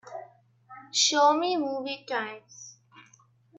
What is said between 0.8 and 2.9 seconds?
Show me movie times